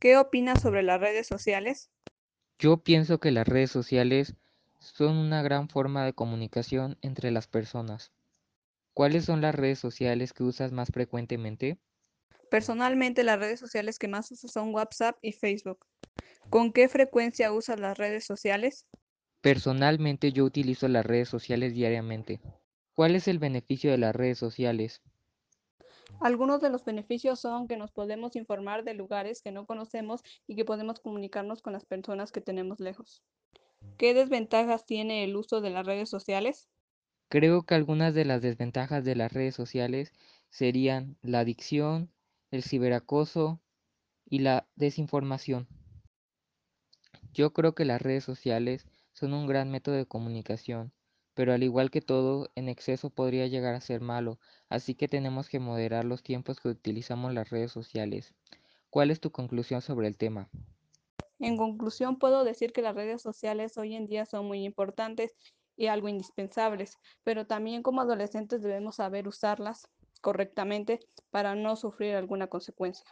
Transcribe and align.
¿Qué 0.00 0.16
opinas 0.16 0.62
sobre 0.62 0.82
las 0.82 0.98
redes 0.98 1.26
sociales? 1.26 1.90
Yo 2.58 2.78
pienso 2.78 3.20
que 3.20 3.30
las 3.30 3.46
redes 3.46 3.70
sociales 3.70 4.34
son 4.78 5.18
una 5.18 5.42
gran 5.42 5.68
forma 5.68 6.06
de 6.06 6.14
comunicación 6.14 6.96
entre 7.02 7.30
las 7.30 7.48
personas. 7.48 8.10
¿Cuáles 8.94 9.26
son 9.26 9.42
las 9.42 9.54
redes 9.54 9.78
sociales 9.78 10.32
que 10.32 10.42
usas 10.42 10.72
más 10.72 10.88
frecuentemente? 10.90 11.78
Personalmente, 12.50 13.24
las 13.24 13.38
redes 13.38 13.60
sociales 13.60 13.98
que 13.98 14.08
más 14.08 14.32
uso 14.32 14.48
son 14.48 14.74
WhatsApp 14.74 15.18
y 15.20 15.32
Facebook. 15.32 15.84
¿Con 16.48 16.72
qué 16.72 16.88
frecuencia 16.88 17.52
usas 17.52 17.78
las 17.78 17.98
redes 17.98 18.24
sociales? 18.24 18.86
Personalmente 19.42 20.32
yo 20.32 20.46
utilizo 20.46 20.88
las 20.88 21.04
redes 21.04 21.28
sociales 21.28 21.74
diariamente. 21.74 22.40
¿Cuál 22.94 23.16
es 23.16 23.28
el 23.28 23.38
beneficio 23.38 23.90
de 23.90 23.98
las 23.98 24.16
redes 24.16 24.38
sociales? 24.38 25.02
Algunos 26.20 26.60
de 26.60 26.70
los 26.70 26.84
beneficios 26.84 27.40
son 27.40 27.68
que 27.68 27.76
nos 27.76 27.92
podemos 27.92 28.36
informar 28.36 28.84
de 28.84 28.94
lugares 28.94 29.42
que 29.42 29.52
no 29.52 29.66
conocemos 29.66 30.22
y 30.46 30.56
que 30.56 30.64
podemos 30.64 31.00
comunicarnos 31.00 31.62
con 31.62 31.72
las 31.72 31.84
personas 31.84 32.32
que 32.32 32.40
tenemos 32.40 32.80
lejos. 32.80 33.22
¿Qué 33.96 34.14
desventajas 34.14 34.86
tiene 34.86 35.24
el 35.24 35.36
uso 35.36 35.60
de 35.60 35.70
las 35.70 35.86
redes 35.86 36.08
sociales? 36.08 36.68
Creo 37.28 37.62
que 37.62 37.74
algunas 37.74 38.12
de 38.14 38.24
las 38.24 38.42
desventajas 38.42 39.04
de 39.04 39.14
las 39.14 39.32
redes 39.32 39.54
sociales 39.54 40.12
serían 40.50 41.16
la 41.22 41.40
adicción, 41.40 42.10
el 42.50 42.62
ciberacoso 42.62 43.60
y 44.24 44.40
la 44.40 44.68
desinformación. 44.74 45.68
Yo 47.32 47.52
creo 47.52 47.74
que 47.74 47.84
las 47.84 48.02
redes 48.02 48.24
sociales 48.24 48.86
son 49.12 49.32
un 49.32 49.46
gran 49.46 49.70
método 49.70 49.94
de 49.94 50.06
comunicación, 50.06 50.92
pero 51.40 51.54
al 51.54 51.62
igual 51.62 51.90
que 51.90 52.02
todo, 52.02 52.50
en 52.54 52.68
exceso 52.68 53.08
podría 53.08 53.46
llegar 53.46 53.74
a 53.74 53.80
ser 53.80 54.02
malo, 54.02 54.38
así 54.68 54.94
que 54.94 55.08
tenemos 55.08 55.48
que 55.48 55.58
moderar 55.58 56.04
los 56.04 56.22
tiempos 56.22 56.60
que 56.60 56.68
utilizamos 56.68 57.32
las 57.32 57.48
redes 57.48 57.72
sociales. 57.72 58.34
¿Cuál 58.90 59.10
es 59.10 59.20
tu 59.20 59.32
conclusión 59.32 59.80
sobre 59.80 60.06
el 60.06 60.18
tema? 60.18 60.50
En 61.38 61.56
conclusión, 61.56 62.18
puedo 62.18 62.44
decir 62.44 62.74
que 62.74 62.82
las 62.82 62.94
redes 62.94 63.22
sociales 63.22 63.78
hoy 63.78 63.94
en 63.94 64.06
día 64.06 64.26
son 64.26 64.48
muy 64.48 64.64
importantes 64.64 65.34
y 65.78 65.86
algo 65.86 66.10
indispensables, 66.10 66.98
pero 67.24 67.46
también 67.46 67.82
como 67.82 68.02
adolescentes 68.02 68.60
debemos 68.60 68.96
saber 68.96 69.26
usarlas 69.26 69.88
correctamente 70.20 71.00
para 71.30 71.54
no 71.54 71.74
sufrir 71.74 72.16
alguna 72.16 72.48
consecuencia. 72.48 73.06